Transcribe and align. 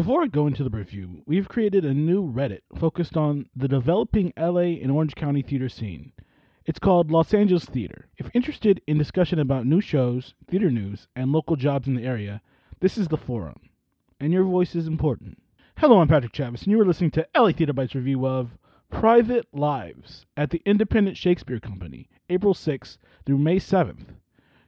Before 0.00 0.22
I 0.22 0.28
go 0.28 0.46
into 0.46 0.64
the 0.64 0.70
review, 0.70 1.22
we've 1.26 1.46
created 1.46 1.84
a 1.84 1.92
new 1.92 2.24
Reddit 2.24 2.62
focused 2.74 3.18
on 3.18 3.50
the 3.54 3.68
developing 3.68 4.32
LA 4.34 4.80
and 4.80 4.90
Orange 4.90 5.14
County 5.14 5.42
theater 5.42 5.68
scene. 5.68 6.12
It's 6.64 6.78
called 6.78 7.10
Los 7.10 7.34
Angeles 7.34 7.66
Theater. 7.66 8.08
If 8.16 8.30
interested 8.32 8.80
in 8.86 8.96
discussion 8.96 9.38
about 9.38 9.66
new 9.66 9.82
shows, 9.82 10.32
theater 10.48 10.70
news, 10.70 11.06
and 11.14 11.32
local 11.32 11.54
jobs 11.54 11.86
in 11.86 11.92
the 11.92 12.06
area, 12.06 12.40
this 12.80 12.96
is 12.96 13.08
the 13.08 13.18
forum. 13.18 13.60
And 14.18 14.32
your 14.32 14.44
voice 14.44 14.74
is 14.74 14.86
important. 14.86 15.36
Hello, 15.76 16.00
I'm 16.00 16.08
Patrick 16.08 16.32
Chavis, 16.32 16.62
and 16.62 16.72
you 16.72 16.80
are 16.80 16.86
listening 16.86 17.10
to 17.10 17.28
LA 17.36 17.52
Theater 17.52 17.74
Bites 17.74 17.94
review 17.94 18.26
of 18.26 18.56
Private 18.88 19.48
Lives 19.52 20.24
at 20.34 20.48
the 20.48 20.62
Independent 20.64 21.18
Shakespeare 21.18 21.60
Company, 21.60 22.08
April 22.30 22.54
6th 22.54 22.96
through 23.26 23.36
May 23.36 23.56
7th, 23.56 24.14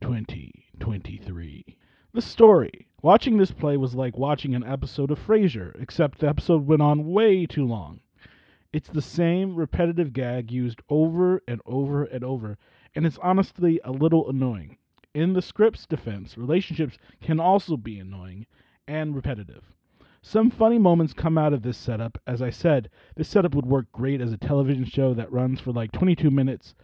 2023. 0.00 1.76
The 2.12 2.22
story. 2.22 2.85
Watching 3.02 3.36
this 3.36 3.50
play 3.50 3.76
was 3.76 3.94
like 3.94 4.16
watching 4.16 4.54
an 4.54 4.64
episode 4.64 5.10
of 5.10 5.18
Frasier, 5.18 5.78
except 5.78 6.18
the 6.18 6.28
episode 6.28 6.66
went 6.66 6.80
on 6.80 7.10
way 7.10 7.44
too 7.44 7.66
long. 7.66 8.00
It's 8.72 8.88
the 8.88 9.02
same 9.02 9.54
repetitive 9.54 10.14
gag 10.14 10.50
used 10.50 10.80
over 10.88 11.42
and 11.46 11.60
over 11.66 12.04
and 12.04 12.24
over, 12.24 12.56
and 12.94 13.04
it's 13.04 13.18
honestly 13.18 13.78
a 13.84 13.92
little 13.92 14.30
annoying. 14.30 14.78
In 15.12 15.34
the 15.34 15.42
script's 15.42 15.86
defense, 15.86 16.38
relationships 16.38 16.96
can 17.20 17.38
also 17.38 17.76
be 17.76 17.98
annoying 17.98 18.46
and 18.88 19.14
repetitive. 19.14 19.74
Some 20.22 20.50
funny 20.50 20.78
moments 20.78 21.12
come 21.12 21.36
out 21.36 21.52
of 21.52 21.60
this 21.60 21.76
setup. 21.76 22.16
As 22.26 22.40
I 22.40 22.48
said, 22.48 22.88
this 23.14 23.28
setup 23.28 23.54
would 23.54 23.66
work 23.66 23.92
great 23.92 24.22
as 24.22 24.32
a 24.32 24.38
television 24.38 24.86
show 24.86 25.12
that 25.12 25.30
runs 25.30 25.60
for 25.60 25.70
like 25.70 25.92
22 25.92 26.30
minutes, 26.30 26.74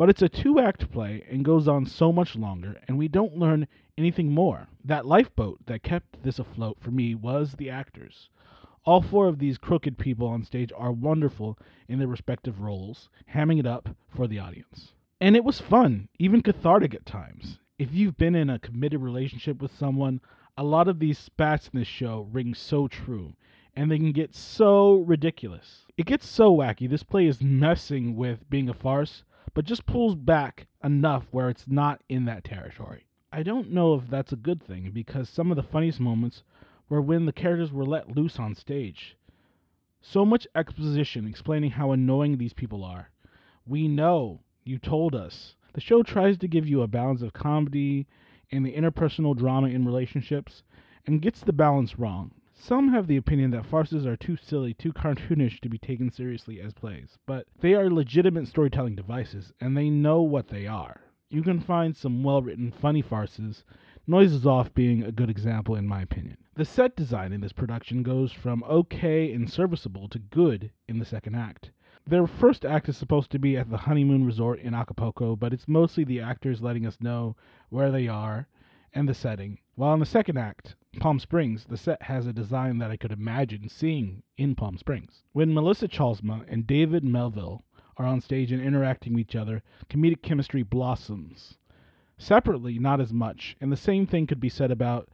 but 0.00 0.08
it's 0.08 0.22
a 0.22 0.28
two 0.30 0.58
act 0.58 0.90
play 0.90 1.22
and 1.30 1.44
goes 1.44 1.68
on 1.68 1.84
so 1.84 2.10
much 2.10 2.34
longer, 2.34 2.80
and 2.88 2.96
we 2.96 3.06
don't 3.06 3.36
learn 3.36 3.68
anything 3.98 4.32
more. 4.32 4.66
That 4.82 5.04
lifeboat 5.04 5.58
that 5.66 5.82
kept 5.82 6.22
this 6.22 6.38
afloat 6.38 6.78
for 6.80 6.90
me 6.90 7.14
was 7.14 7.52
the 7.52 7.68
actors. 7.68 8.30
All 8.86 9.02
four 9.02 9.28
of 9.28 9.38
these 9.38 9.58
crooked 9.58 9.98
people 9.98 10.26
on 10.26 10.42
stage 10.42 10.72
are 10.74 10.90
wonderful 10.90 11.58
in 11.86 11.98
their 11.98 12.08
respective 12.08 12.62
roles, 12.62 13.10
hamming 13.34 13.58
it 13.58 13.66
up 13.66 13.90
for 14.08 14.26
the 14.26 14.38
audience. 14.38 14.94
And 15.20 15.36
it 15.36 15.44
was 15.44 15.60
fun, 15.60 16.08
even 16.18 16.40
cathartic 16.40 16.94
at 16.94 17.04
times. 17.04 17.58
If 17.78 17.92
you've 17.92 18.16
been 18.16 18.34
in 18.34 18.48
a 18.48 18.58
committed 18.58 19.02
relationship 19.02 19.60
with 19.60 19.76
someone, 19.76 20.22
a 20.56 20.64
lot 20.64 20.88
of 20.88 20.98
these 20.98 21.18
spats 21.18 21.68
in 21.70 21.78
this 21.78 21.86
show 21.86 22.26
ring 22.32 22.54
so 22.54 22.88
true, 22.88 23.34
and 23.76 23.90
they 23.90 23.98
can 23.98 24.12
get 24.12 24.34
so 24.34 24.94
ridiculous. 24.94 25.84
It 25.98 26.06
gets 26.06 26.26
so 26.26 26.56
wacky, 26.56 26.88
this 26.88 27.02
play 27.02 27.26
is 27.26 27.42
messing 27.42 28.16
with 28.16 28.48
being 28.48 28.70
a 28.70 28.74
farce, 28.74 29.24
but 29.54 29.64
just 29.64 29.86
pulls 29.86 30.14
back 30.14 30.66
enough 30.82 31.26
where 31.30 31.48
it's 31.48 31.66
not 31.66 32.02
in 32.08 32.24
that 32.24 32.44
territory. 32.44 33.06
I 33.32 33.42
don't 33.42 33.70
know 33.70 33.94
if 33.94 34.08
that's 34.08 34.32
a 34.32 34.36
good 34.36 34.62
thing 34.62 34.90
because 34.92 35.28
some 35.28 35.50
of 35.50 35.56
the 35.56 35.62
funniest 35.62 36.00
moments 36.00 36.42
were 36.88 37.00
when 37.00 37.26
the 37.26 37.32
characters 37.32 37.72
were 37.72 37.84
let 37.84 38.16
loose 38.16 38.38
on 38.38 38.54
stage. 38.54 39.16
So 40.00 40.24
much 40.24 40.46
exposition 40.54 41.26
explaining 41.26 41.70
how 41.70 41.92
annoying 41.92 42.38
these 42.38 42.54
people 42.54 42.82
are. 42.82 43.10
We 43.66 43.86
know, 43.86 44.40
you 44.64 44.78
told 44.78 45.14
us. 45.14 45.54
The 45.74 45.80
show 45.80 46.02
tries 46.02 46.38
to 46.38 46.48
give 46.48 46.66
you 46.66 46.82
a 46.82 46.88
balance 46.88 47.22
of 47.22 47.32
comedy 47.32 48.06
and 48.50 48.66
the 48.66 48.72
interpersonal 48.74 49.36
drama 49.36 49.68
in 49.68 49.84
relationships 49.84 50.62
and 51.06 51.22
gets 51.22 51.40
the 51.40 51.52
balance 51.52 51.98
wrong. 51.98 52.32
Some 52.60 52.92
have 52.92 53.08
the 53.08 53.16
opinion 53.16 53.50
that 53.50 53.66
farces 53.66 54.06
are 54.06 54.16
too 54.16 54.36
silly, 54.36 54.74
too 54.74 54.92
cartoonish 54.92 55.60
to 55.62 55.68
be 55.68 55.78
taken 55.78 56.10
seriously 56.10 56.60
as 56.60 56.72
plays, 56.72 57.18
but 57.26 57.46
they 57.60 57.74
are 57.74 57.90
legitimate 57.90 58.46
storytelling 58.46 58.94
devices 58.94 59.52
and 59.60 59.76
they 59.76 59.90
know 59.90 60.22
what 60.22 60.48
they 60.48 60.66
are 60.66 61.00
you 61.32 61.42
can 61.42 61.60
find 61.60 61.96
some 61.96 62.24
well 62.24 62.42
written, 62.42 62.72
funny 62.72 63.00
farces, 63.00 63.62
Noises 64.04 64.44
Off 64.44 64.74
being 64.74 65.04
a 65.04 65.12
good 65.12 65.30
example, 65.30 65.76
in 65.76 65.86
my 65.86 66.02
opinion. 66.02 66.36
The 66.54 66.64
set 66.64 66.96
design 66.96 67.32
in 67.32 67.40
this 67.40 67.52
production 67.52 68.02
goes 68.02 68.32
from 68.32 68.64
okay 68.64 69.32
and 69.32 69.48
serviceable 69.48 70.08
to 70.08 70.18
good 70.18 70.72
in 70.88 70.98
the 70.98 71.04
second 71.04 71.36
act. 71.36 71.70
Their 72.04 72.26
first 72.26 72.64
act 72.64 72.88
is 72.88 72.96
supposed 72.96 73.30
to 73.30 73.38
be 73.38 73.56
at 73.56 73.70
the 73.70 73.76
honeymoon 73.76 74.24
resort 74.26 74.58
in 74.58 74.74
Acapulco, 74.74 75.36
but 75.36 75.52
it's 75.52 75.68
mostly 75.68 76.02
the 76.02 76.20
actors 76.20 76.60
letting 76.60 76.84
us 76.84 77.00
know 77.00 77.36
where 77.68 77.92
they 77.92 78.08
are 78.08 78.48
and 78.92 79.08
the 79.08 79.14
setting. 79.14 79.58
While 79.76 79.94
in 79.94 80.00
the 80.00 80.06
second 80.06 80.36
act, 80.36 80.74
Palm 80.98 81.20
Springs, 81.20 81.66
the 81.66 81.76
set 81.76 82.02
has 82.02 82.26
a 82.26 82.32
design 82.32 82.78
that 82.78 82.90
I 82.90 82.96
could 82.96 83.12
imagine 83.12 83.68
seeing 83.68 84.24
in 84.36 84.56
Palm 84.56 84.76
Springs. 84.76 85.22
When 85.30 85.54
Melissa 85.54 85.86
Chalsma 85.86 86.44
and 86.48 86.66
David 86.66 87.04
Melville 87.04 87.64
are 87.96 88.04
on 88.04 88.20
stage 88.20 88.50
and 88.50 88.60
interacting 88.60 89.12
with 89.12 89.20
each 89.20 89.36
other, 89.36 89.62
comedic 89.88 90.20
chemistry 90.20 90.64
blossoms. 90.64 91.56
Separately, 92.18 92.80
not 92.80 93.00
as 93.00 93.12
much, 93.12 93.56
and 93.60 93.70
the 93.70 93.76
same 93.76 94.04
thing 94.04 94.26
could 94.26 94.40
be 94.40 94.48
said 94.48 94.72
about 94.72 95.08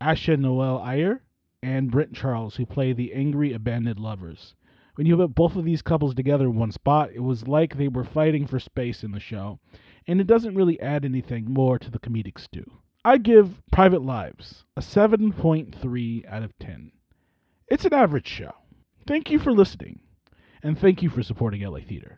Asha 0.00 0.38
Noel 0.38 0.78
Ayer 0.78 1.22
and 1.62 1.90
Brent 1.90 2.14
Charles, 2.14 2.56
who 2.56 2.64
play 2.64 2.94
the 2.94 3.12
angry, 3.12 3.52
abandoned 3.52 4.00
lovers. 4.00 4.54
When 4.94 5.06
you 5.06 5.18
put 5.18 5.34
both 5.34 5.56
of 5.56 5.64
these 5.66 5.82
couples 5.82 6.14
together 6.14 6.46
in 6.46 6.56
one 6.56 6.72
spot, 6.72 7.10
it 7.12 7.20
was 7.20 7.46
like 7.46 7.76
they 7.76 7.88
were 7.88 8.02
fighting 8.02 8.46
for 8.46 8.58
space 8.58 9.04
in 9.04 9.12
the 9.12 9.20
show, 9.20 9.60
and 10.06 10.22
it 10.22 10.26
doesn't 10.26 10.54
really 10.54 10.80
add 10.80 11.04
anything 11.04 11.52
more 11.52 11.78
to 11.78 11.90
the 11.90 12.00
comedic 12.00 12.38
stew. 12.38 12.64
I 13.04 13.18
give 13.18 13.62
Private 13.70 14.02
Lives 14.02 14.64
a 14.76 14.80
7.3 14.80 16.26
out 16.26 16.42
of 16.42 16.58
10. 16.58 16.90
It's 17.68 17.84
an 17.84 17.94
average 17.94 18.26
show. 18.26 18.52
Thank 19.06 19.30
you 19.30 19.38
for 19.38 19.52
listening, 19.52 20.00
and 20.62 20.76
thank 20.76 21.02
you 21.02 21.08
for 21.08 21.22
supporting 21.22 21.62
LA 21.62 21.80
Theater. 21.80 22.16